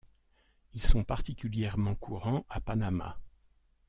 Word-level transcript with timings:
Ils 0.73 0.81
sont 0.81 1.03
particulièrement 1.03 1.93
courants 1.93 2.43
à 2.49 2.59
Panama. 2.59 3.19